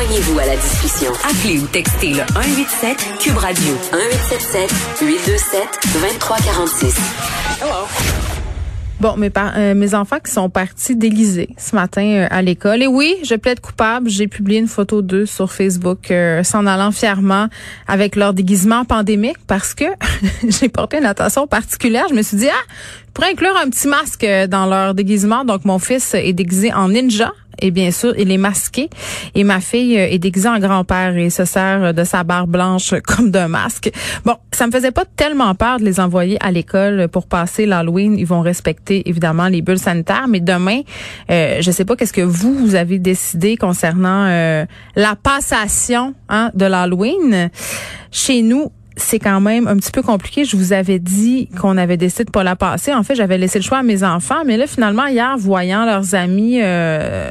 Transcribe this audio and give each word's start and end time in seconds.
Joignez-vous 0.00 0.38
à 0.38 0.46
la 0.46 0.56
discussion. 0.56 1.12
Appelez 1.28 1.58
ou 1.58 1.66
textez 1.66 2.14
le 2.14 2.22
187 2.32 3.18
Cube 3.18 3.36
Radio 3.36 3.72
1877 3.92 4.70
827 5.02 5.62
2346. 5.92 6.94
Bon, 8.98 9.16
mes, 9.18 9.28
par- 9.28 9.52
euh, 9.56 9.74
mes 9.74 9.94
enfants 9.94 10.16
qui 10.24 10.32
sont 10.32 10.48
partis 10.48 10.96
déguisés 10.96 11.50
ce 11.58 11.74
matin 11.74 12.02
euh, 12.02 12.26
à 12.30 12.40
l'école. 12.40 12.82
Et 12.82 12.86
oui, 12.86 13.14
je 13.24 13.34
plaide 13.34 13.60
coupable. 13.60 14.08
J'ai 14.08 14.26
publié 14.26 14.58
une 14.58 14.68
photo 14.68 15.02
d'eux 15.02 15.26
sur 15.26 15.52
Facebook 15.52 16.10
euh, 16.10 16.42
s'en 16.44 16.66
allant 16.66 16.92
fièrement 16.92 17.48
avec 17.86 18.16
leur 18.16 18.32
déguisement 18.32 18.86
pandémique 18.86 19.38
parce 19.46 19.74
que 19.74 19.84
j'ai 20.48 20.70
porté 20.70 20.96
une 20.96 21.06
attention 21.06 21.46
particulière. 21.46 22.06
Je 22.08 22.14
me 22.14 22.22
suis 22.22 22.38
dit, 22.38 22.48
ah, 22.48 22.64
je 23.06 23.12
pourrais 23.12 23.32
inclure 23.32 23.54
un 23.62 23.68
petit 23.68 23.88
masque 23.88 24.26
dans 24.48 24.64
leur 24.64 24.94
déguisement. 24.94 25.44
Donc, 25.44 25.66
mon 25.66 25.78
fils 25.78 26.14
est 26.14 26.32
déguisé 26.32 26.72
en 26.72 26.88
ninja. 26.88 27.32
Et 27.60 27.70
bien 27.70 27.90
sûr, 27.90 28.14
il 28.18 28.30
est 28.30 28.38
masqué. 28.38 28.90
Et 29.34 29.44
ma 29.44 29.60
fille 29.60 29.98
euh, 29.98 30.08
est 30.10 30.18
déguisée 30.18 30.48
en 30.48 30.58
grand-père 30.58 31.16
et 31.16 31.30
se 31.30 31.44
sert 31.44 31.84
euh, 31.84 31.92
de 31.92 32.04
sa 32.04 32.24
barre 32.24 32.46
blanche 32.46 32.94
comme 33.06 33.30
d'un 33.30 33.48
masque. 33.48 33.90
Bon, 34.24 34.36
ça 34.52 34.66
me 34.66 34.72
faisait 34.72 34.90
pas 34.90 35.04
tellement 35.16 35.54
peur 35.54 35.78
de 35.78 35.84
les 35.84 36.00
envoyer 36.00 36.36
à 36.40 36.50
l'école 36.50 37.08
pour 37.08 37.26
passer 37.26 37.66
l'Halloween. 37.66 38.18
Ils 38.18 38.26
vont 38.26 38.40
respecter 38.40 39.08
évidemment 39.08 39.48
les 39.48 39.62
bulles 39.62 39.78
sanitaires. 39.78 40.26
Mais 40.28 40.40
demain, 40.40 40.80
euh, 41.30 41.58
je 41.60 41.70
sais 41.70 41.84
pas 41.84 41.96
qu'est-ce 41.96 42.12
que 42.12 42.20
vous, 42.20 42.74
avez 42.74 42.98
décidé 42.98 43.56
concernant 43.56 44.26
euh, 44.26 44.64
la 44.96 45.16
passation 45.16 46.14
hein, 46.28 46.50
de 46.54 46.66
l'Halloween. 46.66 47.50
Chez 48.10 48.42
nous, 48.42 48.70
c'est 49.00 49.18
quand 49.18 49.40
même 49.40 49.66
un 49.66 49.76
petit 49.76 49.90
peu 49.90 50.02
compliqué. 50.02 50.44
Je 50.44 50.56
vous 50.56 50.72
avais 50.72 50.98
dit 50.98 51.48
qu'on 51.60 51.76
avait 51.76 51.96
décidé 51.96 52.24
de 52.24 52.30
pas 52.30 52.44
la 52.44 52.56
passer. 52.56 52.92
En 52.92 53.02
fait, 53.02 53.14
j'avais 53.14 53.38
laissé 53.38 53.58
le 53.58 53.64
choix 53.64 53.78
à 53.78 53.82
mes 53.82 54.02
enfants, 54.02 54.42
mais 54.46 54.56
là, 54.56 54.66
finalement, 54.66 55.06
hier, 55.06 55.36
voyant 55.38 55.84
leurs 55.84 56.14
amis, 56.14 56.60
euh, 56.62 57.30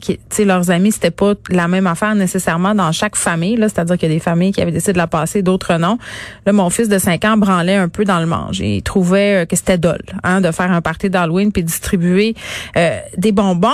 qui, 0.00 0.18
leurs 0.44 0.70
amis, 0.70 0.92
c'était 0.92 1.10
pas 1.10 1.34
la 1.50 1.68
même 1.68 1.86
affaire 1.86 2.14
nécessairement 2.14 2.74
dans 2.74 2.92
chaque 2.92 3.16
famille. 3.16 3.56
Là, 3.56 3.68
c'est-à-dire 3.68 3.98
qu'il 3.98 4.08
y 4.08 4.12
a 4.12 4.14
des 4.14 4.20
familles 4.20 4.52
qui 4.52 4.60
avaient 4.60 4.72
décidé 4.72 4.92
de 4.92 4.98
la 4.98 5.06
passer, 5.06 5.42
d'autres 5.42 5.74
non. 5.78 5.98
Là, 6.46 6.52
mon 6.52 6.70
fils 6.70 6.88
de 6.88 6.98
5 6.98 7.24
ans 7.24 7.36
branlait 7.36 7.76
un 7.76 7.88
peu 7.88 8.04
dans 8.04 8.20
le 8.20 8.26
manche. 8.26 8.60
Il 8.60 8.82
trouvait 8.82 9.42
euh, 9.42 9.46
que 9.46 9.56
c'était 9.56 9.78
dole, 9.78 10.02
hein, 10.22 10.40
de 10.40 10.50
faire 10.50 10.70
un 10.70 10.80
party 10.80 11.10
d'Halloween 11.10 11.52
puis 11.52 11.62
distribuer 11.62 12.34
euh, 12.76 12.98
des 13.16 13.32
bonbons. 13.32 13.70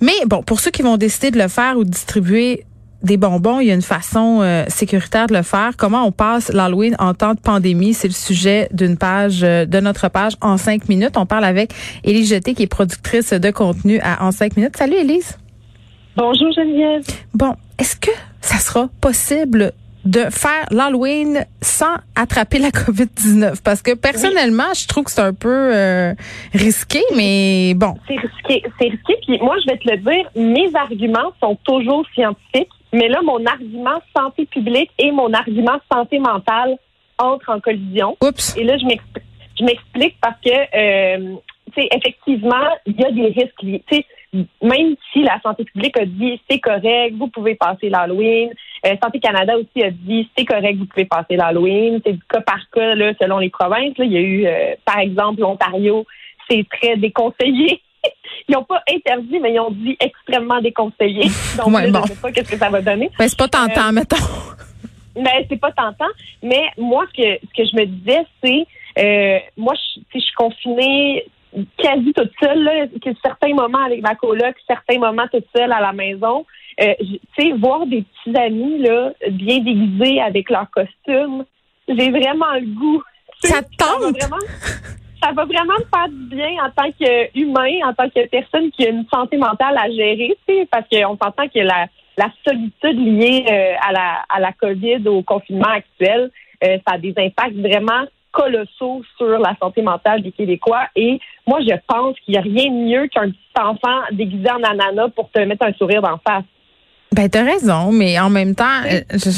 Mais 0.00 0.12
bon, 0.26 0.42
pour 0.42 0.60
ceux 0.60 0.70
qui 0.70 0.82
vont 0.82 0.96
décider 0.96 1.30
de 1.30 1.38
le 1.38 1.48
faire 1.48 1.76
ou 1.76 1.84
de 1.84 1.90
distribuer 1.90 2.64
des 3.02 3.16
bonbons, 3.16 3.60
il 3.60 3.68
y 3.68 3.70
a 3.70 3.74
une 3.74 3.82
façon 3.82 4.40
euh, 4.42 4.64
sécuritaire 4.68 5.26
de 5.26 5.34
le 5.34 5.42
faire. 5.42 5.76
Comment 5.76 6.04
on 6.04 6.12
passe 6.12 6.52
l'Halloween 6.52 6.94
en 6.98 7.14
temps 7.14 7.34
de 7.34 7.40
pandémie, 7.40 7.94
c'est 7.94 8.08
le 8.08 8.14
sujet 8.14 8.68
d'une 8.72 8.96
page 8.96 9.42
euh, 9.42 9.66
de 9.66 9.80
notre 9.80 10.08
page 10.08 10.34
en 10.40 10.56
cinq 10.56 10.88
minutes. 10.88 11.16
On 11.16 11.26
parle 11.26 11.44
avec 11.44 11.72
Élise 12.04 12.30
Jeté, 12.30 12.54
qui 12.54 12.62
est 12.62 12.66
productrice 12.66 13.32
de 13.32 13.50
contenu 13.50 14.00
à 14.02 14.24
En 14.24 14.32
cinq 14.32 14.56
minutes. 14.56 14.76
Salut 14.76 14.94
Élise. 14.94 15.38
Bonjour 16.16 16.52
Geneviève. 16.52 17.04
Bon, 17.34 17.54
est-ce 17.78 17.96
que 17.96 18.10
ça 18.40 18.58
sera 18.58 18.88
possible 19.00 19.72
de 20.04 20.20
faire 20.30 20.66
l'Halloween 20.70 21.46
sans 21.60 21.94
attraper 22.14 22.58
la 22.58 22.70
COVID-19? 22.70 23.62
Parce 23.62 23.82
que 23.82 23.94
personnellement, 23.94 24.74
je 24.74 24.86
trouve 24.86 25.04
que 25.04 25.10
c'est 25.10 25.22
un 25.22 25.32
peu 25.32 25.74
euh, 25.74 26.14
risqué, 26.52 27.00
mais 27.16 27.74
bon. 27.74 27.94
C'est 28.06 28.18
risqué, 28.18 28.62
c'est 28.78 28.88
risqué. 28.88 29.14
Puis 29.26 29.38
moi, 29.40 29.56
je 29.64 29.72
vais 29.72 29.78
te 29.78 29.88
le 29.90 29.96
dire, 29.98 30.30
mes 30.36 30.70
arguments 30.76 31.32
sont 31.40 31.56
toujours 31.64 32.04
scientifiques, 32.14 32.68
mais 32.92 33.08
là, 33.08 33.20
mon 33.22 33.44
argument 33.46 34.00
santé 34.16 34.46
publique 34.46 34.90
et 34.98 35.10
mon 35.10 35.32
argument 35.32 35.78
santé 35.90 36.18
mentale 36.18 36.76
entrent 37.18 37.50
en 37.50 37.60
collision. 37.60 38.16
Oups. 38.22 38.56
Et 38.56 38.64
là, 38.64 38.76
je 38.76 38.84
m'explique, 38.84 39.24
je 39.58 39.64
m'explique 39.64 40.16
parce 40.20 40.40
que, 40.44 40.50
euh, 40.50 41.36
tu 41.74 41.82
sais, 41.82 41.88
effectivement, 41.92 42.68
il 42.86 43.00
y 43.00 43.04
a 43.04 43.10
des 43.10 43.28
risques 43.28 43.62
liés. 43.62 43.82
Tu 43.86 43.96
sais, 43.96 44.06
même 44.62 44.94
si 45.12 45.22
la 45.22 45.40
santé 45.42 45.64
publique 45.64 45.96
a 45.98 46.06
dit 46.06 46.40
c'est 46.50 46.58
correct, 46.58 47.14
vous 47.16 47.28
pouvez 47.28 47.54
passer 47.54 47.88
l'Halloween. 47.88 48.50
Euh, 48.86 48.96
santé 49.02 49.20
Canada 49.20 49.54
aussi 49.56 49.84
a 49.84 49.90
dit 49.90 50.28
c'est 50.36 50.44
correct, 50.44 50.76
vous 50.78 50.86
pouvez 50.86 51.04
passer 51.04 51.36
l'Halloween. 51.36 52.00
C'est 52.04 52.12
du 52.12 52.22
cas 52.28 52.40
par 52.40 52.60
cas 52.72 52.94
là, 52.94 53.12
selon 53.20 53.38
les 53.38 53.50
provinces. 53.50 53.96
Là. 53.98 54.04
Il 54.04 54.12
y 54.12 54.16
a 54.16 54.20
eu, 54.20 54.46
euh, 54.46 54.74
par 54.84 54.98
exemple, 54.98 55.40
l'Ontario, 55.40 56.06
c'est 56.48 56.66
très 56.68 56.96
déconseillé. 56.96 57.80
Ils 58.48 58.52
n'ont 58.54 58.64
pas 58.64 58.82
interdit, 58.92 59.38
mais 59.38 59.52
ils 59.52 59.60
ont 59.60 59.70
dit 59.70 59.96
extrêmement 60.00 60.60
déconseillé. 60.60 61.24
Donc, 61.56 61.68
Ouais, 61.74 61.86
là, 61.88 62.00
bon. 62.00 62.06
je 62.06 62.12
sais 62.12 62.20
pas 62.20 62.32
qu'est-ce 62.32 62.50
que 62.50 62.56
ça 62.58 62.68
va 62.68 62.82
donner. 62.82 63.10
Ben, 63.18 63.28
c'est 63.28 63.38
pas 63.38 63.48
tentant, 63.48 63.88
Euh, 63.88 63.92
mettons. 63.92 64.16
Mais 65.16 65.46
c'est 65.48 65.60
pas 65.60 65.70
tentant. 65.72 66.08
Mais 66.42 66.62
moi, 66.76 67.04
ce 67.14 67.22
que, 67.22 67.38
ce 67.46 67.62
que 67.62 67.68
je 67.68 67.76
me 67.76 67.86
disais, 67.86 68.26
c'est 68.42 68.66
euh, 68.98 69.38
moi, 69.56 69.74
je, 69.74 70.00
sais, 70.00 70.04
je 70.14 70.18
suis 70.20 70.34
confinée 70.34 71.24
quasi 71.76 72.12
toute 72.14 72.32
seule, 72.42 72.62
là, 72.64 72.86
que 72.88 73.10
certains 73.22 73.54
moments 73.54 73.84
avec 73.84 74.02
ma 74.02 74.14
coloc, 74.14 74.54
certains 74.66 74.98
moments 74.98 75.28
toute 75.32 75.46
seule 75.54 75.70
à 75.72 75.80
la 75.80 75.92
maison. 75.92 76.44
Euh, 76.80 76.94
tu 77.00 77.18
sais, 77.38 77.52
voir 77.52 77.86
des 77.86 78.02
petits 78.02 78.36
amis 78.38 78.78
là, 78.78 79.12
bien 79.30 79.58
déguisés 79.58 80.20
avec 80.20 80.48
leurs 80.50 80.70
costumes, 80.70 81.44
j'ai 81.86 82.10
vraiment 82.10 82.52
le 82.54 82.74
goût. 82.74 83.02
Ça 83.44 83.62
te 83.62 83.76
tente? 83.76 84.16
vraiment, 84.18 84.36
ça 85.22 85.32
va 85.32 85.44
vraiment 85.44 85.74
me 85.78 85.84
faire 85.96 86.08
du 86.08 86.34
bien 86.36 86.50
en 86.64 86.70
tant 86.70 86.90
qu'humain, 86.98 87.88
en 87.88 87.92
tant 87.94 88.08
que 88.10 88.26
personne 88.28 88.70
qui 88.72 88.86
a 88.86 88.90
une 88.90 89.06
santé 89.12 89.36
mentale 89.36 89.76
à 89.78 89.88
gérer, 89.90 90.36
parce 90.70 90.84
qu'on 90.92 91.16
s'entend 91.22 91.48
que 91.48 91.60
la, 91.60 91.86
la 92.16 92.28
solitude 92.46 92.98
liée 92.98 93.44
euh, 93.50 93.74
à 93.86 93.92
la 93.92 94.24
à 94.28 94.40
la 94.40 94.52
COVID, 94.52 95.06
au 95.08 95.22
confinement 95.22 95.68
actuel, 95.70 96.30
euh, 96.64 96.78
ça 96.86 96.94
a 96.94 96.98
des 96.98 97.14
impacts 97.16 97.56
vraiment 97.56 98.04
colossaux 98.32 99.02
sur 99.18 99.26
la 99.38 99.54
santé 99.60 99.82
mentale 99.82 100.22
des 100.22 100.32
Québécois. 100.32 100.84
Et 100.96 101.20
moi, 101.46 101.60
je 101.60 101.74
pense 101.86 102.16
qu'il 102.20 102.32
n'y 102.32 102.38
a 102.38 102.40
rien 102.42 102.70
de 102.70 102.76
mieux 102.88 103.06
qu'un 103.08 103.28
petit 103.30 103.38
enfant 103.58 104.00
déguisé 104.12 104.50
en 104.50 104.62
ananas 104.62 105.08
pour 105.14 105.30
te 105.30 105.40
mettre 105.40 105.66
un 105.66 105.72
sourire 105.74 106.00
d'en 106.00 106.18
face. 106.26 106.44
Ben, 107.14 107.28
t'as 107.28 107.44
raison, 107.44 107.92
mais 107.92 108.18
en 108.18 108.30
même 108.30 108.54
temps, 108.54 108.80
euh, 108.86 109.00
je- 109.12 109.28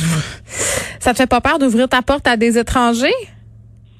ça 1.00 1.10
te 1.12 1.16
fait 1.16 1.26
pas 1.28 1.40
peur 1.40 1.58
d'ouvrir 1.58 1.88
ta 1.88 2.02
porte 2.02 2.26
à 2.28 2.36
des 2.36 2.56
étrangers? 2.56 3.10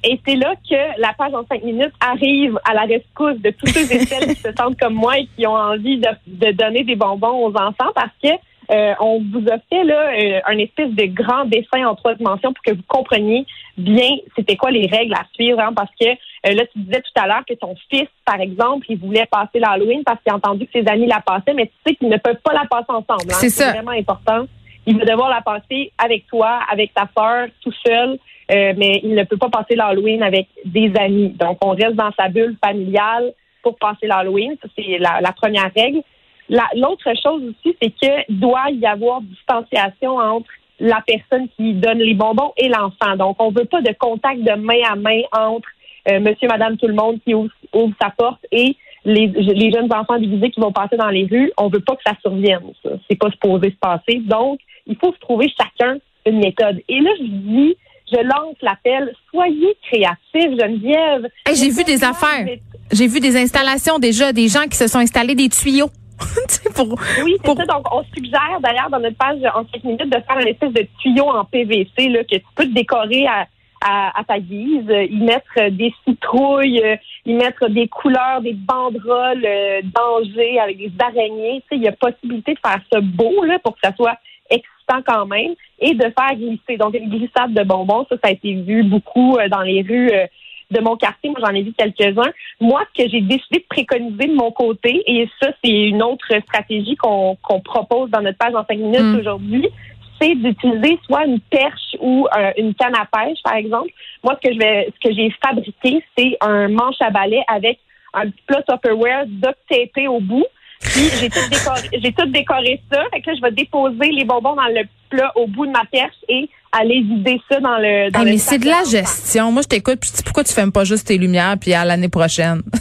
Et 0.05 0.19
c'est 0.25 0.35
là 0.35 0.53
que 0.69 1.01
la 1.01 1.13
page 1.13 1.33
en 1.33 1.45
cinq 1.47 1.63
minutes 1.63 1.93
arrive 1.99 2.59
à 2.63 2.73
la 2.73 2.81
rescousse 2.81 3.41
de 3.41 3.49
tous 3.49 3.67
ceux 3.67 3.91
et 3.91 3.99
celles 4.05 4.35
qui 4.35 4.41
se 4.41 4.51
sentent 4.57 4.79
comme 4.79 4.93
moi 4.93 5.17
et 5.17 5.27
qui 5.35 5.47
ont 5.47 5.55
envie 5.55 5.97
de, 5.97 6.09
de 6.27 6.51
donner 6.51 6.83
des 6.83 6.95
bonbons 6.95 7.45
aux 7.45 7.55
enfants 7.57 7.91
parce 7.95 8.13
que 8.23 8.29
euh, 8.71 8.93
on 8.99 9.21
vous 9.31 9.45
a 9.51 9.59
fait 9.69 9.83
là 9.83 10.09
euh, 10.09 10.39
un 10.47 10.57
espèce 10.57 10.89
de 10.89 11.05
grand 11.05 11.45
dessin 11.45 11.85
en 11.85 11.95
trois 11.95 12.15
dimensions 12.15 12.51
pour 12.51 12.63
que 12.63 12.71
vous 12.71 12.83
compreniez 12.87 13.45
bien 13.77 14.09
c'était 14.35 14.55
quoi 14.55 14.71
les 14.71 14.87
règles 14.87 15.13
à 15.13 15.23
suivre 15.33 15.59
hein, 15.59 15.71
parce 15.75 15.91
que 15.99 16.07
euh, 16.07 16.53
là 16.55 16.65
tu 16.73 16.79
disais 16.79 17.01
tout 17.01 17.21
à 17.21 17.27
l'heure 17.27 17.43
que 17.47 17.53
ton 17.53 17.75
fils 17.91 18.07
par 18.25 18.39
exemple 18.39 18.87
il 18.89 18.97
voulait 18.97 19.27
passer 19.27 19.59
l'Halloween 19.59 20.01
parce 20.03 20.19
qu'il 20.23 20.31
a 20.31 20.35
entendu 20.35 20.65
que 20.65 20.79
ses 20.79 20.87
amis 20.87 21.05
la 21.05 21.19
passaient 21.19 21.53
mais 21.53 21.67
tu 21.67 21.73
sais 21.85 21.95
qu'ils 21.95 22.09
ne 22.09 22.17
peuvent 22.17 22.41
pas 22.43 22.53
la 22.53 22.65
passer 22.65 22.89
ensemble 22.89 23.31
hein. 23.31 23.37
C'est 23.37 23.71
vraiment 23.71 23.91
important 23.91 24.47
il 24.85 24.97
va 24.97 25.05
devoir 25.05 25.29
la 25.29 25.41
passer 25.41 25.91
avec 25.97 26.27
toi 26.27 26.59
avec 26.71 26.93
ta 26.93 27.07
sœur 27.15 27.47
tout 27.61 27.73
seul 27.85 28.19
euh, 28.51 28.73
mais 28.77 28.99
il 29.03 29.15
ne 29.15 29.23
peut 29.23 29.37
pas 29.37 29.49
passer 29.49 29.75
l'Halloween 29.75 30.21
avec 30.21 30.47
des 30.65 30.91
amis. 30.99 31.29
Donc, 31.29 31.57
on 31.65 31.71
reste 31.71 31.95
dans 31.95 32.11
sa 32.17 32.29
bulle 32.29 32.55
familiale 32.63 33.33
pour 33.63 33.75
passer 33.77 34.05
l'Halloween. 34.07 34.55
C'est 34.75 34.99
la, 34.99 35.31
première 35.31 35.71
règle. 35.75 36.01
La- 36.49 36.69
L'autre 36.75 37.11
chose 37.21 37.41
aussi, 37.43 37.75
c'est 37.81 37.89
qu'il 37.89 38.37
doit 38.37 38.69
y 38.71 38.85
avoir 38.85 39.21
distanciation 39.21 40.17
entre 40.17 40.49
la 40.79 41.01
personne 41.07 41.47
qui 41.55 41.73
donne 41.73 41.99
les 41.99 42.13
bonbons 42.13 42.53
et 42.57 42.67
l'enfant. 42.67 43.15
Donc, 43.15 43.37
on 43.39 43.49
veut 43.49 43.65
pas 43.65 43.81
de 43.81 43.93
contact 43.97 44.41
de 44.41 44.53
main 44.53 44.81
à 44.91 44.95
main 44.95 45.21
entre 45.35 45.67
euh, 46.07 46.19
monsieur, 46.19 46.47
madame, 46.47 46.77
tout 46.77 46.87
le 46.87 46.93
monde 46.93 47.19
qui 47.25 47.33
ouvre, 47.33 47.49
ouvre 47.73 47.95
sa 47.99 48.11
porte 48.11 48.45
et 48.51 48.75
les, 49.05 49.27
les 49.27 49.71
jeunes 49.71 49.91
enfants 49.93 50.17
déguisés 50.19 50.49
qui 50.51 50.59
vont 50.59 50.71
passer 50.71 50.97
dans 50.97 51.09
les 51.09 51.25
rues. 51.25 51.51
On 51.57 51.69
veut 51.69 51.79
pas 51.79 51.95
que 51.95 52.01
ça 52.05 52.13
survienne. 52.21 52.61
Ça. 52.83 52.89
C'est 53.09 53.17
pas 53.17 53.29
supposé 53.31 53.69
se 53.71 53.75
passer. 53.77 54.19
Donc, 54.25 54.59
il 54.87 54.97
faut 54.97 55.13
se 55.13 55.19
trouver 55.19 55.47
chacun 55.57 55.97
une 56.25 56.39
méthode. 56.39 56.81
Et 56.89 56.99
là, 56.99 57.11
je 57.19 57.23
dis, 57.25 57.75
je 58.11 58.17
lance 58.17 58.55
l'appel, 58.61 59.13
soyez 59.31 59.75
créatifs, 59.89 60.59
Geneviève. 60.59 61.27
Hey, 61.47 61.55
j'ai 61.55 61.69
vu 61.69 61.83
des 61.83 62.03
affaires. 62.03 62.45
J'ai 62.91 63.07
vu 63.07 63.19
des 63.19 63.35
installations 63.37 63.97
déjà, 63.99 64.31
des 64.33 64.47
gens 64.47 64.63
qui 64.69 64.77
se 64.77 64.87
sont 64.87 64.99
installés 64.99 65.35
des 65.35 65.49
tuyaux. 65.49 65.89
Pour, 66.75 66.97
Oui, 67.23 67.33
c'est 67.37 67.43
pour- 67.43 67.57
ça. 67.57 67.65
Donc, 67.65 67.85
on 67.93 68.01
suggère 68.15 68.59
d'ailleurs 68.61 68.89
dans 68.89 68.99
notre 68.99 69.17
page 69.17 69.37
en 69.53 69.65
5 69.71 69.83
minutes 69.83 70.09
de 70.09 70.17
faire 70.25 70.39
une 70.39 70.47
espèce 70.47 70.71
de 70.71 70.87
tuyau 71.01 71.25
en 71.29 71.43
PVC 71.45 72.07
là, 72.09 72.23
que 72.23 72.35
tu 72.35 72.41
peux 72.55 72.63
te 72.65 72.73
décorer 72.73 73.25
à, 73.27 73.45
à, 73.87 74.19
à 74.19 74.23
ta 74.23 74.39
guise, 74.39 74.89
y 74.89 75.17
mettre 75.17 75.69
des 75.69 75.93
citrouilles, 76.07 76.81
y 77.25 77.33
mettre 77.33 77.69
des 77.69 77.87
couleurs, 77.87 78.41
des 78.41 78.53
banderoles 78.53 79.45
euh, 79.45 79.81
d'Angers 79.83 80.59
avec 80.59 80.77
des 80.77 80.91
araignées. 80.99 81.61
Tu 81.61 81.67
sais, 81.69 81.75
il 81.75 81.83
y 81.83 81.87
a 81.87 81.91
possibilité 81.91 82.53
de 82.53 82.59
faire 82.59 82.79
ça 82.91 82.99
beau 83.01 83.43
là, 83.43 83.59
pour 83.59 83.73
que 83.73 83.81
ça 83.83 83.93
soit 83.95 84.17
excitant 84.49 85.01
quand 85.05 85.25
même 85.25 85.53
et 85.79 85.93
de 85.93 86.03
faire 86.03 86.35
glisser. 86.35 86.77
Donc, 86.77 86.95
une 86.95 87.09
glissade 87.09 87.53
de 87.53 87.63
bonbons, 87.63 88.05
ça, 88.09 88.15
ça 88.23 88.29
a 88.29 88.31
été 88.31 88.53
vu 88.53 88.83
beaucoup 88.83 89.37
euh, 89.37 89.47
dans 89.49 89.61
les 89.61 89.81
rues 89.81 90.11
euh, 90.11 90.25
de 90.71 90.81
mon 90.81 90.95
quartier. 90.95 91.29
Moi, 91.29 91.39
j'en 91.43 91.53
ai 91.53 91.61
vu 91.61 91.73
quelques-uns. 91.73 92.31
Moi, 92.59 92.81
ce 92.95 93.03
que 93.03 93.09
j'ai 93.09 93.21
décidé 93.21 93.59
de 93.59 93.65
préconiser 93.69 94.27
de 94.27 94.35
mon 94.35 94.51
côté, 94.51 95.03
et 95.05 95.29
ça, 95.39 95.49
c'est 95.63 95.71
une 95.71 96.01
autre 96.01 96.25
stratégie 96.43 96.95
qu'on 96.95 97.37
propose 97.63 98.09
dans 98.09 98.21
notre 98.21 98.37
page 98.37 98.55
en 98.55 98.65
cinq 98.65 98.79
minutes 98.79 99.01
Mm. 99.01 99.19
aujourd'hui, 99.19 99.69
c'est 100.19 100.35
d'utiliser 100.35 100.99
soit 101.05 101.25
une 101.25 101.39
perche 101.39 101.95
ou 101.99 102.27
euh, 102.37 102.51
une 102.57 102.73
canne 102.75 102.95
à 102.95 103.05
pêche, 103.05 103.39
par 103.43 103.55
exemple. 103.55 103.89
Moi, 104.23 104.37
ce 104.41 104.47
que 104.47 104.53
je 104.53 104.59
vais, 104.59 104.89
ce 104.93 105.09
que 105.09 105.15
j'ai 105.15 105.33
fabriqué, 105.45 106.03
c'est 106.17 106.37
un 106.41 106.67
manche 106.69 107.01
à 107.01 107.09
balai 107.09 107.43
avec 107.47 107.79
un 108.13 108.29
petit 108.29 108.41
plat 108.47 108.61
Tupperware 108.63 109.25
duct 109.27 109.57
tapé 109.69 110.07
au 110.07 110.19
bout. 110.19 110.45
Puis 110.81 111.09
j'ai 111.19 111.29
tout 111.29 111.49
décoré, 111.49 111.89
j'ai 112.01 112.11
tout 112.11 112.25
décoré 112.27 112.81
ça. 112.91 113.03
Fait 113.13 113.21
que 113.21 113.29
là, 113.31 113.35
je 113.37 113.41
vais 113.41 113.51
déposer 113.51 114.11
les 114.11 114.25
bonbons 114.25 114.55
dans 114.55 114.67
le 114.67 114.83
plat 115.09 115.31
au 115.35 115.47
bout 115.47 115.65
de 115.65 115.71
ma 115.71 115.83
perche 115.91 116.15
et 116.29 116.49
aller 116.71 117.01
vider 117.01 117.41
ça 117.49 117.59
dans 117.59 117.77
le 117.77 118.11
dans 118.11 118.19
Ah, 118.19 118.23
le 118.23 118.31
mais 118.31 118.37
c'est 118.37 118.59
de 118.59 118.65
la 118.67 118.83
gestion. 118.89 119.51
Moi, 119.51 119.61
je 119.63 119.67
t'écoute, 119.69 119.99
puis 120.01 120.11
pourquoi 120.23 120.43
tu 120.43 120.53
fermes 120.53 120.71
pas 120.71 120.83
juste 120.83 121.07
tes 121.07 121.17
lumières, 121.17 121.55
puis 121.59 121.73
à 121.73 121.85
l'année 121.85 122.09
prochaine? 122.09 122.61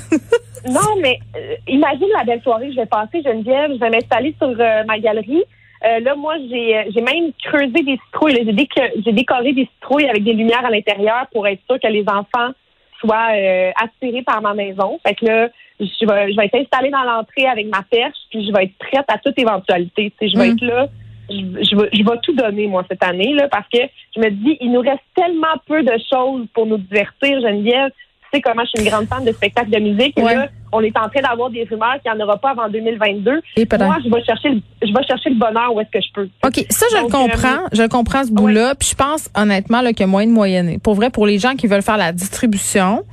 Non, 0.67 0.97
mais 1.01 1.19
euh, 1.37 1.57
imagine 1.69 2.09
la 2.17 2.25
belle 2.25 2.43
soirée 2.43 2.69
que 2.69 2.73
je 2.73 2.81
vais 2.81 2.87
passer, 2.87 3.23
Geneviève. 3.23 3.73
Je 3.75 3.79
vais 3.79 3.91
m'installer 3.91 4.35
sur 4.39 4.49
euh, 4.49 4.85
ma 4.85 4.99
galerie. 4.99 5.43
Euh, 5.87 6.01
là, 6.01 6.15
moi, 6.15 6.35
j'ai 6.51 6.77
euh, 6.79 6.83
j'ai 6.95 7.01
même 7.03 7.33
creusé 7.43 7.83
des 7.83 7.99
citrouilles. 8.07 8.37
J'ai 8.37 8.53
déco- 8.53 9.03
j'ai 9.05 9.13
décoré 9.13 9.53
des 9.53 9.69
citrouilles 9.75 10.09
avec 10.09 10.25
des 10.25 10.33
lumières 10.33 10.65
à 10.65 10.71
l'intérieur 10.71 11.27
pour 11.33 11.47
être 11.47 11.61
sûr 11.69 11.79
que 11.79 11.89
les 11.89 12.05
enfants 12.09 12.53
soient 13.01 13.29
euh, 13.35 13.71
attirés 13.77 14.23
par 14.23 14.41
ma 14.41 14.55
maison. 14.55 14.99
Fait 15.07 15.15
que 15.15 15.27
là, 15.27 15.49
je 15.81 16.07
vais, 16.07 16.33
je 16.33 16.37
vais 16.37 16.47
être 16.47 16.55
installée 16.55 16.91
dans 16.91 17.03
l'entrée 17.03 17.47
avec 17.47 17.67
ma 17.67 17.83
perche, 17.83 18.17
puis 18.31 18.47
je 18.47 18.53
vais 18.53 18.65
être 18.65 18.79
prête 18.79 19.05
à 19.09 19.19
toute 19.19 19.39
éventualité. 19.39 20.13
Tu 20.19 20.27
sais, 20.27 20.33
je 20.33 20.39
vais 20.39 20.49
Mm. 20.49 20.53
être 20.53 20.63
là. 20.65 20.87
Je, 21.31 21.37
je, 21.37 21.77
vais, 21.77 21.89
je 21.93 22.03
vais 22.05 22.19
tout 22.23 22.35
donner, 22.35 22.67
moi, 22.67 22.85
cette 22.89 23.03
année, 23.03 23.33
là, 23.33 23.49
parce 23.49 23.67
que 23.69 23.79
je 24.15 24.21
me 24.21 24.29
dis, 24.31 24.59
il 24.61 24.71
nous 24.73 24.81
reste 24.83 25.03
tellement 25.17 25.57
peu 25.67 25.83
de 25.83 25.95
choses 26.13 26.47
pour 26.53 26.67
nous 26.67 26.77
divertir, 26.77 27.41
Geneviève. 27.41 27.91
Tu 27.91 28.29
sais 28.39 28.41
comment 28.43 28.63
je 28.65 28.69
suis 28.79 28.85
une 28.85 28.91
grande 28.91 29.07
fan 29.09 29.25
de 29.25 29.33
spectacles 29.33 29.71
de 29.71 29.79
musique. 29.81 30.19
Et 30.19 30.23
là, 30.23 30.49
on 30.77 30.81
est 30.83 30.97
en 30.99 31.09
train 31.09 31.23
d'avoir 31.23 31.51
des 31.51 31.65
rumeurs 31.65 31.95
qu'il 32.03 32.13
n'y 32.13 32.21
en 32.21 32.25
aura 32.25 32.37
pas 32.37 32.51
avant 32.51 32.69
2022. 32.69 33.41
Et 33.57 33.65
peut-être. 33.65 33.85
Moi, 33.87 33.97
je 34.05 34.11
vais 34.11 34.23
chercher 34.25 34.49
le, 34.51 34.61
je 34.83 34.93
vais 34.93 35.07
chercher 35.07 35.31
le 35.31 35.37
bonheur 35.37 35.73
où 35.75 35.81
est-ce 35.81 35.91
que 35.91 36.01
je 36.05 36.13
peux. 36.13 36.29
OK, 36.45 36.67
ça, 36.69 36.87
je 36.91 36.97
Donc, 36.97 37.13
le 37.13 37.17
comprends. 37.19 37.67
je 37.73 37.83
le 37.83 37.89
comprends, 37.89 38.25
ce 38.25 38.31
bout-là. 38.33 38.75
Puis 38.75 38.89
je 38.91 38.95
pense, 38.95 39.31
honnêtement, 39.37 39.81
qu'il 39.89 40.01
y 40.01 40.03
a 40.03 40.07
moyen 40.07 40.27
de 40.29 40.33
moyenner. 40.33 40.79
Pour 40.79 40.95
vrai, 40.95 41.11
pour 41.11 41.27
les 41.27 41.39
gens 41.39 41.55
qui 41.55 41.67
veulent 41.69 41.83
faire 41.83 41.97
la 41.97 42.13
distribution, 42.13 43.05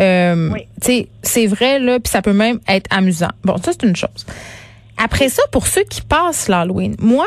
euh, 0.00 0.50
Oui. 0.52 1.06
c'est 1.22 1.46
vrai, 1.46 1.78
là, 1.78 2.00
puis 2.00 2.10
ça 2.10 2.22
peut 2.22 2.32
même 2.32 2.58
être 2.66 2.86
amusant. 2.94 3.30
Bon, 3.44 3.56
ça, 3.58 3.72
c'est 3.72 3.82
une 3.86 3.96
chose. 3.96 4.26
Après 5.02 5.28
ça, 5.28 5.42
pour 5.52 5.66
ceux 5.66 5.82
qui 5.84 6.02
passent 6.02 6.48
l'Halloween, 6.48 6.94
moi, 6.98 7.26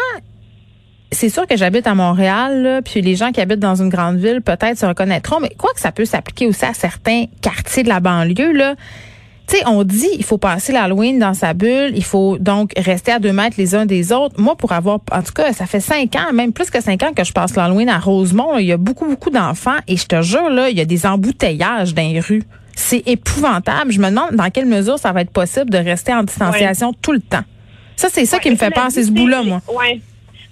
c'est 1.12 1.30
sûr 1.30 1.46
que 1.46 1.56
j'habite 1.56 1.86
à 1.86 1.94
Montréal, 1.94 2.82
puis 2.84 3.02
les 3.02 3.16
gens 3.16 3.32
qui 3.32 3.40
habitent 3.42 3.60
dans 3.60 3.76
une 3.82 3.90
grande 3.90 4.18
ville 4.18 4.42
peut-être 4.42 4.78
se 4.78 4.86
reconnaîtront, 4.86 5.40
mais 5.40 5.52
quoi 5.58 5.72
que 5.74 5.80
ça 5.80 5.92
peut 5.92 6.06
s'appliquer 6.06 6.48
aussi 6.48 6.66
à 6.66 6.74
certains 6.74 7.26
quartiers 7.42 7.84
de 7.84 7.90
la 7.90 8.00
banlieue, 8.00 8.52
là. 8.54 8.76
Tu 9.48 9.58
sais, 9.58 9.64
on 9.68 9.84
dit 9.84 10.10
il 10.18 10.24
faut 10.24 10.38
passer 10.38 10.72
l'Halloween 10.72 11.20
dans 11.20 11.34
sa 11.34 11.54
bulle, 11.54 11.92
il 11.96 12.04
faut 12.04 12.38
donc 12.38 12.72
rester 12.78 13.12
à 13.12 13.20
deux 13.20 13.34
mètres 13.34 13.56
les 13.58 13.76
uns 13.76 13.86
des 13.86 14.14
autres. 14.14 14.40
Moi, 14.40 14.56
pour 14.56 14.72
avoir, 14.72 15.00
en 15.12 15.22
tout 15.22 15.34
cas, 15.34 15.52
ça 15.52 15.66
fait 15.66 15.82
cinq 15.82 16.16
ans, 16.16 16.32
même 16.34 16.54
plus 16.54 16.70
que 16.70 16.82
cinq 16.82 17.04
ans 17.04 17.14
que 17.14 17.24
je 17.24 17.34
passe 17.34 17.56
l'Halloween 17.56 17.90
à 17.90 18.00
Rosemont. 18.00 18.58
il 18.58 18.68
y 18.68 18.72
a 18.72 18.78
beaucoup, 18.78 19.06
beaucoup 19.06 19.30
d'enfants 19.30 19.78
et 19.88 19.98
je 19.98 20.06
te 20.06 20.22
jure, 20.22 20.50
là, 20.50 20.70
il 20.70 20.78
y 20.78 20.82
a 20.82 20.86
des 20.86 21.06
embouteillages 21.06 21.94
dans 21.94 22.02
les 22.02 22.20
rues. 22.20 22.44
C'est 22.76 23.08
épouvantable. 23.08 23.92
Je 23.92 24.00
me 24.00 24.10
demande 24.10 24.32
dans 24.32 24.50
quelle 24.50 24.66
mesure 24.66 24.98
ça 24.98 25.12
va 25.12 25.22
être 25.22 25.32
possible 25.32 25.70
de 25.70 25.78
rester 25.78 26.14
en 26.14 26.24
distanciation 26.24 26.94
tout 26.94 27.12
le 27.12 27.22
temps. 27.22 27.44
Ça, 27.96 28.08
c'est 28.10 28.26
ça 28.26 28.40
qui 28.40 28.50
me 28.50 28.56
fait 28.56 28.72
peur, 28.72 28.88
c'est 28.90 29.04
ce 29.04 29.12
bout-là, 29.12 29.44
moi. 29.44 29.62
Ouais. 29.68 30.00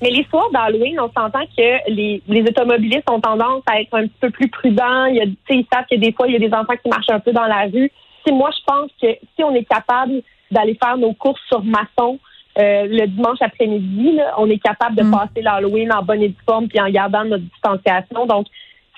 Mais 0.01 0.09
les 0.09 0.25
soirs 0.29 0.49
d'Halloween, 0.51 0.99
on 0.99 1.11
s'entend 1.11 1.45
que 1.55 1.91
les, 1.91 2.21
les 2.27 2.41
automobilistes 2.41 3.09
ont 3.09 3.19
tendance 3.19 3.61
à 3.67 3.79
être 3.79 3.93
un 3.93 4.03
petit 4.03 4.17
peu 4.19 4.29
plus 4.31 4.49
prudents. 4.49 5.05
Il 5.05 5.15
y 5.15 5.21
a, 5.21 5.25
tu 5.25 5.35
sais, 5.47 5.55
ils 5.55 5.67
savent 5.71 5.85
que 5.89 5.95
des 5.95 6.11
fois, 6.11 6.27
il 6.27 6.33
y 6.33 6.35
a 6.35 6.39
des 6.39 6.53
enfants 6.53 6.73
qui 6.81 6.89
marchent 6.89 7.09
un 7.09 7.19
peu 7.19 7.31
dans 7.31 7.45
la 7.45 7.63
rue. 7.71 7.91
Sais, 8.25 8.31
moi, 8.33 8.49
je 8.57 8.63
pense 8.65 8.89
que 9.01 9.07
si 9.35 9.43
on 9.43 9.53
est 9.55 9.65
capable 9.65 10.21
d'aller 10.51 10.77
faire 10.83 10.97
nos 10.97 11.13
courses 11.13 11.41
sur 11.47 11.63
maçon 11.63 12.19
euh, 12.59 12.85
le 12.85 13.07
dimanche 13.07 13.37
après-midi, 13.41 14.19
on 14.37 14.49
est 14.49 14.57
capable 14.59 14.95
de 14.97 15.03
Mm. 15.03 15.11
passer 15.11 15.41
l'Halloween 15.41 15.91
en 15.93 16.03
bonne 16.03 16.21
et 16.21 16.27
due 16.29 16.35
forme 16.45 16.67
puis 16.67 16.81
en 16.81 16.89
gardant 16.89 17.23
notre 17.23 17.45
distanciation. 17.45 18.25
Donc, 18.25 18.47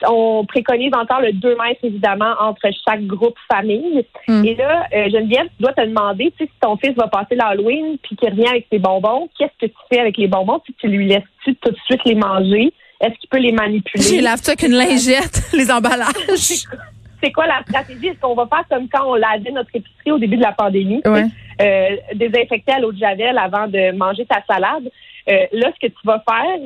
on 0.10 0.44
préconise 0.46 0.92
encore 0.96 1.22
le 1.22 1.32
2 1.34 1.50
mètres, 1.56 1.80
évidemment, 1.84 2.34
entre 2.42 2.68
chaque 2.86 3.06
groupe 3.06 3.36
famille. 3.52 4.04
Mm. 4.28 4.44
Et 4.46 4.56
là, 4.56 4.88
euh, 4.96 5.08
Geneviève, 5.10 5.46
tu 5.56 5.62
dois 5.64 5.74
te 5.74 5.86
demander, 5.86 6.34
tu 6.38 6.46
sais, 6.46 6.50
si 6.52 6.60
ton 6.60 6.76
fils 6.78 6.96
va 6.98 7.08
passer 7.08 7.36
l'Halloween 7.36 7.98
puis 8.02 8.16
qu'il 8.16 8.30
revient 8.30 8.48
avec 8.48 8.66
ses 8.72 8.80
bonbons, 8.80 9.30
qu'est-ce 9.38 9.68
que 9.68 9.72
tu 9.72 9.78
fais 9.92 10.00
avec 10.00 10.18
les 10.18 10.28
bonbons? 10.28 10.60
Tu, 10.66 10.74
tu 10.74 10.88
lui 10.88 11.08
laisses-tu 11.08 11.56
tout 11.58 11.70
de 11.70 11.78
suite 11.86 12.02
les 12.06 12.16
manger? 12.16 12.74
Est-ce 13.02 13.14
qu'il 13.20 13.30
peut 13.30 13.38
les 13.38 13.52
manipuler? 13.52 14.04
J'ai 14.04 14.22
lave 14.22 14.42
ça 14.42 14.54
avec 14.54 14.64
une 14.64 14.74
lingette, 14.76 15.44
les 15.54 15.70
emballages. 15.72 16.66
C'est 17.24 17.32
quoi 17.32 17.48
la 17.48 17.62
stratégie? 17.62 18.08
Est-ce 18.08 18.20
qu'on 18.20 18.36
va 18.36 18.48
faire 18.48 18.66
comme 18.70 18.90
quand 18.90 19.06
on 19.06 19.16
lavait 19.16 19.52
notre 19.52 19.70
épicerie 19.74 20.12
au 20.12 20.20
début 20.20 20.36
de 20.36 20.42
la 20.42 20.52
pandémie? 20.52 21.02
Ouais. 21.06 21.26
euh, 21.62 21.96
désinfecter 22.16 22.74
à 22.74 22.80
l'eau 22.80 22.92
de 22.92 22.98
javel 22.98 23.38
avant 23.38 23.68
de 23.68 23.96
manger 23.96 24.26
ta 24.26 24.44
salade? 24.46 24.92
Euh, 25.30 25.46
là, 25.54 25.72
ce 25.74 25.88
que 25.88 25.92
tu 25.92 26.06
vas 26.06 26.22
faire, 26.28 26.60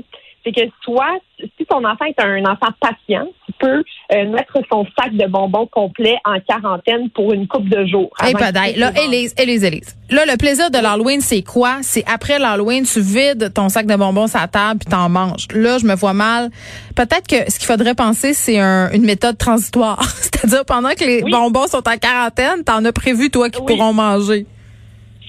c'est 0.56 0.66
que 0.66 0.72
soit, 0.84 1.20
si 1.58 1.66
ton 1.66 1.84
enfant 1.84 2.06
est 2.06 2.20
un 2.22 2.42
enfant 2.46 2.68
patient, 2.80 3.28
tu 3.46 3.54
peux 3.60 3.84
euh, 4.14 4.30
mettre 4.32 4.54
son 4.72 4.86
sac 4.98 5.14
de 5.14 5.26
bonbons 5.28 5.68
complet 5.68 6.16
en 6.26 6.38
quarantaine 6.40 7.10
pour 7.10 7.34
une 7.34 7.48
coupe 7.48 7.68
de 7.68 7.86
jours. 7.86 8.10
Hey, 8.22 8.34
padaille. 8.34 8.72
qu'il 8.74 8.80
Là. 8.82 8.92
Élise, 9.06 9.34
Élise, 9.38 9.64
Élise. 9.64 9.96
Là, 10.10 10.24
le 10.26 10.38
plaisir 10.38 10.72
de 10.72 10.78
l'Halloween, 10.78 11.20
c'est 11.22 11.42
quoi? 11.44 11.80
C'est 11.82 12.04
après 12.08 12.40
l'Halloween, 12.40 12.86
tu 12.86 13.02
vides 13.02 13.52
ton 13.54 13.68
sac 13.68 13.86
de 13.86 13.96
bonbons 13.96 14.28
sur 14.28 14.40
la 14.40 14.48
table 14.48 14.80
puis 14.80 14.90
t'en 14.90 15.10
manges. 15.10 15.48
Là, 15.54 15.78
je 15.80 15.86
me 15.86 15.96
vois 15.96 16.14
mal. 16.14 16.50
Peut-être 16.96 17.28
que 17.28 17.52
ce 17.52 17.60
qu'il 17.60 17.68
faudrait 17.68 17.96
penser, 17.96 18.34
c'est 18.34 18.60
un- 18.60 18.90
une 18.92 19.04
méthode 19.06 19.38
transitoire. 19.38 20.02
C'est-à-dire, 20.22 20.64
pendant 20.66 20.92
que 20.92 21.04
les 21.04 21.24
Oui. 21.24 21.32
bonbons 21.32 21.68
sont 21.68 21.88
en 21.88 21.98
quarantaine, 21.98 22.64
t'en 22.64 22.84
as 22.86 22.92
prévu, 22.94 23.30
toi, 23.30 23.50
qui 23.50 23.60
Oui. 23.60 23.66
pourront 23.68 23.92
manger. 23.94 24.46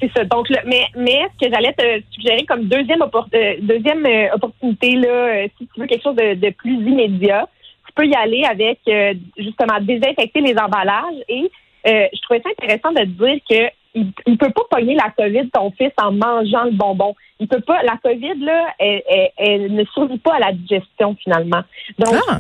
C'est 0.00 0.11
ça. 0.17 0.25
Donc, 0.25 0.49
le- 0.49 0.56
mais, 0.67 0.85
mais 0.97 1.27
ce 1.41 1.47
que 1.47 1.53
j'allais 1.53 1.73
te 1.73 2.03
suggérer 2.11 2.45
comme 2.45 2.65
deuxième, 2.65 3.00
oppor- 3.00 3.27
euh, 3.35 3.56
deuxième 3.62 4.06
euh, 4.06 4.29
opportunité, 4.35 4.93
là, 4.97 5.09
euh, 5.09 5.49
si 5.59 5.67
tu 5.75 5.81
veux 5.81 5.87
quelque 5.87 6.03
chose 6.05 6.15
de, 6.17 6.35
de 6.35 6.50
plus 6.50 6.75
immédiat, 6.75 7.49
tu 7.87 7.93
peux 7.95 8.06
y 8.06 8.15
aller 8.15 8.45
avec 8.45 8.79
euh, 8.89 9.15
justement 9.37 9.81
désinfecter 9.81 10.41
les 10.41 10.56
emballages. 10.56 11.17
Et 11.29 11.50
euh, 11.87 12.06
je 12.12 12.21
trouvais 12.23 12.41
ça 12.43 12.50
intéressant 12.50 12.93
de 12.93 13.00
te 13.00 13.05
dire 13.06 13.41
que 13.49 13.73
il, 13.95 14.12
il 14.27 14.39
peut 14.39 14.50
pas 14.50 14.62
pogner 14.71 14.95
la 14.95 15.11
COVID 15.17 15.50
ton 15.50 15.71
fils 15.73 15.91
en 16.01 16.12
mangeant 16.12 16.65
le 16.65 16.73
bonbon. 16.73 17.17
Il 17.41 17.49
peut 17.49 17.61
pas. 17.62 17.83
La 17.83 17.97
COVID 17.97 18.39
là, 18.44 18.69
elle, 18.79 19.03
elle- 19.09 19.31
elle 19.37 19.75
ne 19.75 19.85
survit 19.87 20.19
pas 20.19 20.35
à 20.37 20.39
la 20.39 20.53
digestion 20.53 21.17
finalement. 21.25 21.62
Donc, 21.99 22.15
Ah. 22.29 22.39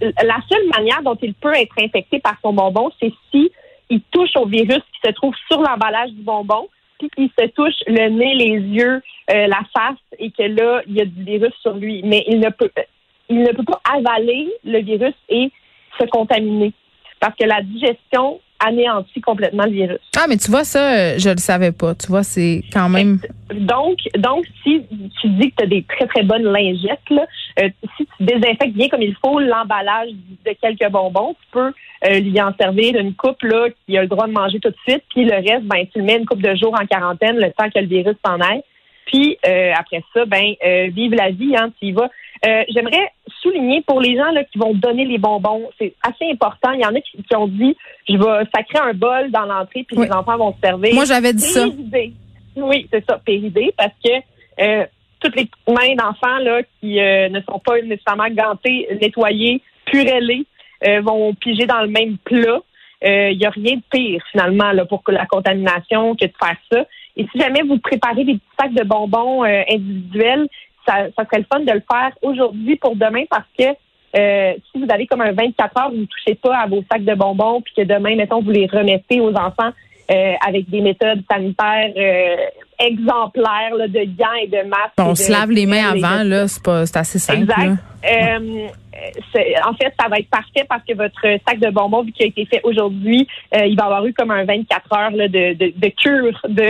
la 0.00 0.36
seule 0.50 0.66
manière 0.74 1.02
dont 1.02 1.18
il 1.20 1.34
peut 1.34 1.52
être 1.54 1.74
infecté 1.78 2.18
par 2.20 2.36
son 2.40 2.52
bonbon, 2.54 2.90
c'est 3.00 3.12
si 3.30 3.50
il 3.90 4.00
touche 4.10 4.34
au 4.36 4.46
virus 4.46 4.78
qui 4.92 5.00
se 5.08 5.12
trouve 5.12 5.34
sur 5.48 5.60
l'emballage 5.60 6.10
du 6.12 6.22
bonbon, 6.22 6.68
puis 6.98 7.10
qu'il 7.10 7.30
se 7.38 7.46
touche 7.48 7.74
le 7.86 8.08
nez, 8.08 8.34
les 8.34 8.58
yeux, 8.60 9.02
euh, 9.30 9.46
la 9.46 9.60
face, 9.76 9.98
et 10.18 10.30
que 10.30 10.42
là, 10.42 10.82
il 10.86 10.96
y 10.96 11.00
a 11.00 11.04
du 11.04 11.22
virus 11.22 11.54
sur 11.60 11.74
lui. 11.74 12.02
Mais 12.04 12.24
il 12.28 12.40
ne 12.40 12.50
peut, 12.50 12.70
il 13.28 13.42
ne 13.42 13.52
peut 13.52 13.64
pas 13.64 13.80
avaler 13.92 14.52
le 14.64 14.80
virus 14.80 15.14
et 15.28 15.50
se 15.98 16.06
contaminer. 16.06 16.72
Parce 17.20 17.36
que 17.36 17.46
la 17.46 17.62
digestion 17.62 18.40
anéantit 18.66 19.20
complètement 19.20 19.64
le 19.64 19.72
virus. 19.72 20.00
Ah, 20.16 20.26
mais 20.28 20.36
tu 20.36 20.50
vois, 20.50 20.64
ça, 20.64 20.92
euh, 20.92 21.14
je 21.18 21.30
le 21.30 21.38
savais 21.38 21.72
pas. 21.72 21.94
Tu 21.94 22.06
vois, 22.08 22.22
c'est 22.22 22.62
quand 22.72 22.88
même... 22.88 23.18
Donc, 23.52 23.98
donc, 24.18 24.46
si 24.62 24.82
tu 25.20 25.28
dis 25.28 25.50
que 25.50 25.56
tu 25.56 25.64
as 25.64 25.66
des 25.66 25.82
très, 25.84 26.06
très 26.06 26.22
bonnes 26.22 26.44
lingettes, 26.44 27.10
là, 27.10 27.26
euh, 27.60 27.68
si 27.96 28.06
tu 28.06 28.24
désinfectes 28.24 28.74
bien 28.74 28.88
comme 28.88 29.02
il 29.02 29.14
faut 29.24 29.38
l'emballage 29.38 30.10
de 30.44 30.52
quelques 30.60 30.90
bonbons, 30.90 31.34
tu 31.34 31.46
peux 31.52 31.72
euh, 32.08 32.20
lui 32.20 32.40
en 32.40 32.52
servir 32.58 32.96
une 32.96 33.14
coupe 33.14 33.42
là, 33.42 33.68
qui 33.86 33.96
a 33.96 34.02
le 34.02 34.08
droit 34.08 34.26
de 34.26 34.32
manger 34.32 34.58
tout 34.60 34.70
de 34.70 34.76
suite, 34.88 35.04
puis 35.10 35.24
le 35.24 35.36
reste, 35.36 35.64
ben, 35.64 35.86
tu 35.92 35.98
le 35.98 36.04
mets 36.04 36.16
une 36.16 36.26
coupe 36.26 36.42
de 36.42 36.54
jours 36.56 36.74
en 36.74 36.86
quarantaine, 36.86 37.36
le 37.36 37.50
temps 37.52 37.70
que 37.70 37.78
le 37.78 37.86
virus 37.86 38.16
s'en 38.24 38.40
aille. 38.40 38.62
Puis 39.06 39.36
euh, 39.46 39.72
après 39.78 40.02
ça, 40.14 40.24
ben, 40.24 40.54
vive 40.88 41.14
la 41.14 41.30
vie, 41.30 41.54
hein, 41.56 41.70
tu 41.78 41.88
y 41.88 41.92
vas. 41.92 42.08
J'aimerais 42.42 43.10
souligner 43.44 43.82
pour 43.82 44.00
les 44.00 44.16
gens 44.16 44.30
là, 44.32 44.42
qui 44.44 44.58
vont 44.58 44.74
donner 44.74 45.04
les 45.04 45.18
bonbons, 45.18 45.70
c'est 45.78 45.94
assez 46.02 46.28
important. 46.32 46.72
Il 46.72 46.80
y 46.80 46.86
en 46.86 46.94
a 46.94 47.00
qui, 47.00 47.22
qui 47.22 47.36
ont 47.36 47.46
dit 47.46 47.76
je 48.08 48.16
vais 48.16 48.48
sacrer 48.54 48.78
un 48.90 48.94
bol 48.94 49.30
dans 49.30 49.44
l'entrée, 49.44 49.84
puis 49.86 49.96
Oui. 49.96 50.06
les 50.06 50.12
enfants 50.12 50.36
vont 50.36 50.52
se 50.54 50.60
servir. 50.60 50.94
Moi, 50.94 51.04
j'avais 51.04 51.32
dit 51.32 51.42
ça. 51.42 51.66
Oui, 52.56 52.88
c'est 52.90 53.04
ça, 53.08 53.20
péridé, 53.24 53.72
parce 53.76 53.92
que 54.04 54.10
euh, 54.60 54.86
toutes 55.20 55.36
les 55.36 55.48
mains 55.68 55.94
d'enfants 55.96 56.38
là 56.38 56.62
qui 56.80 57.00
euh, 57.00 57.28
ne 57.28 57.40
sont 57.40 57.58
pas 57.58 57.80
nécessairement 57.82 58.28
gantées, 58.30 58.88
nettoyées, 59.00 59.60
purellées, 59.86 60.46
euh, 60.86 61.00
vont 61.00 61.34
piger 61.34 61.66
dans 61.66 61.80
le 61.82 61.88
même 61.88 62.16
plat. 62.18 62.60
Il 63.06 63.36
n'y 63.36 63.44
a 63.44 63.50
rien 63.50 63.76
de 63.76 63.82
pire 63.90 64.22
finalement 64.32 64.72
là, 64.72 64.86
pour 64.86 65.02
que 65.02 65.12
la 65.12 65.26
contamination 65.26 66.14
que 66.16 66.24
de 66.24 66.32
faire 66.42 66.56
ça. 66.72 66.86
Et 67.16 67.26
si 67.30 67.38
jamais 67.38 67.60
vous 67.62 67.78
préparez 67.78 68.24
des 68.24 68.34
petits 68.34 68.56
sacs 68.58 68.72
de 68.72 68.82
bonbons 68.82 69.42
individuels, 69.42 70.48
ça, 70.86 71.06
ça 71.16 71.24
serait 71.24 71.38
le 71.38 71.46
fun 71.52 71.60
de 71.60 71.72
le 71.72 71.82
faire 71.90 72.12
aujourd'hui 72.22 72.76
pour 72.76 72.96
demain 72.96 73.24
parce 73.28 73.46
que 73.58 73.64
euh, 74.16 74.52
si 74.70 74.80
vous 74.80 74.86
avez 74.90 75.06
comme 75.06 75.22
un 75.22 75.32
24 75.32 75.76
heures, 75.80 75.90
vous 75.90 76.02
ne 76.02 76.06
touchez 76.06 76.36
pas 76.36 76.56
à 76.56 76.66
vos 76.66 76.84
sacs 76.90 77.04
de 77.04 77.14
bonbons, 77.14 77.60
puis 77.62 77.74
que 77.76 77.82
demain, 77.82 78.14
mettons, 78.14 78.40
vous 78.40 78.50
les 78.50 78.66
remettez 78.66 79.20
aux 79.20 79.34
enfants 79.34 79.72
euh, 80.10 80.32
avec 80.46 80.70
des 80.70 80.80
méthodes 80.80 81.22
sanitaires 81.28 81.92
euh, 81.96 82.36
exemplaires 82.78 83.74
là, 83.76 83.88
de 83.88 84.04
gants 84.16 84.38
et 84.40 84.46
de 84.46 84.68
masques. 84.68 84.92
On 84.98 85.14
se 85.16 85.32
lave 85.32 85.50
les 85.50 85.66
mains 85.66 85.90
avant, 85.90 86.22
là. 86.22 86.46
C'est 86.46 86.62
pas, 86.62 86.86
c'est 86.86 86.98
assez 86.98 87.18
simple. 87.18 87.42
Exact. 87.42 87.66
là. 87.66 87.76
Euh, 88.04 88.68
en 89.66 89.74
fait, 89.74 89.92
ça 89.98 90.08
va 90.08 90.18
être 90.18 90.30
parfait 90.30 90.64
parce 90.68 90.82
que 90.86 90.94
votre 90.94 91.20
sac 91.46 91.58
de 91.58 91.70
bonbons, 91.70 92.02
vu 92.02 92.12
qu'il 92.12 92.26
a 92.26 92.28
été 92.28 92.46
fait 92.46 92.60
aujourd'hui, 92.64 93.26
euh, 93.54 93.66
il 93.66 93.76
va 93.76 93.84
avoir 93.84 94.06
eu 94.06 94.12
comme 94.12 94.30
un 94.30 94.44
24 94.44 94.92
heures 94.92 95.10
là, 95.10 95.28
de, 95.28 95.54
de, 95.54 95.72
de 95.76 95.88
cure 95.88 96.40
de 96.48 96.66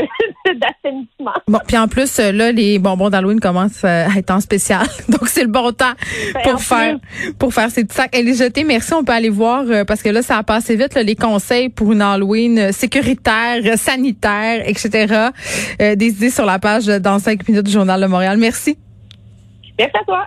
d'assainissement. 0.59 1.35
Bon, 1.49 1.59
puis 1.67 1.77
en 1.77 1.89
plus, 1.89 2.19
euh, 2.19 2.33
là, 2.33 2.53
les 2.53 2.79
bonbons 2.79 3.11
d'Halloween 3.11 3.41
commencent 3.41 3.85
à 3.85 4.07
être 4.17 4.31
en 4.31 4.41
spécial. 4.41 4.87
Donc, 5.09 5.29
c'est 5.29 5.43
le 5.43 5.51
bon 5.51 5.73
temps 5.73 5.95
Ben, 6.33 6.41
en 6.41 6.51
pour 6.53 6.63
faire 6.63 6.97
pour 7.39 7.55
faire 7.55 7.71
ces 7.71 7.85
petits 7.85 7.97
sacs. 7.97 8.11
Elle 8.15 8.29
est 8.29 8.39
jetée. 8.39 8.65
Merci. 8.65 8.95
On 8.95 9.05
peut 9.05 9.13
aller 9.13 9.29
voir 9.29 9.65
parce 9.87 10.03
que 10.03 10.09
là, 10.09 10.23
ça 10.23 10.39
a 10.39 10.43
passé 10.43 10.77
vite, 10.77 10.95
là, 10.95 11.03
les 11.03 11.17
conseils 11.17 11.69
pour 11.69 11.93
une 11.93 12.03
Halloween 12.03 12.73
sécuritaire, 12.73 13.77
sanitaire, 13.77 14.63
etc. 14.69 15.31
Euh, 15.81 15.97
des 15.97 16.09
idées 16.09 16.31
sur 16.31 16.45
la 16.45 16.59
page 16.59 16.87
dans 16.87 17.19
5 17.19 17.47
minutes 17.49 17.67
du 17.67 17.73
Journal 17.73 18.01
de 18.01 18.07
Montréal. 18.07 18.37
Merci. 18.39 18.79
Merci 19.79 19.97
à 19.97 20.05
toi. 20.05 20.27